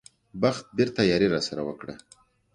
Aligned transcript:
بخت 0.41 0.65
بېرته 0.77 1.01
یاري 1.11 1.27
راسره 1.33 1.61
وکړه. 1.65 1.93